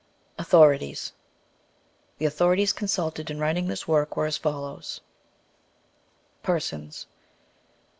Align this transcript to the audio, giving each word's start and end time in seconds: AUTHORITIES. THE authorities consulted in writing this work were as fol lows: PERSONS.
AUTHORITIES. 0.39 1.13
THE 2.17 2.25
authorities 2.25 2.73
consulted 2.73 3.29
in 3.29 3.37
writing 3.39 3.67
this 3.67 3.87
work 3.87 4.17
were 4.17 4.25
as 4.25 4.35
fol 4.35 4.61
lows: 4.63 5.01
PERSONS. 6.41 7.05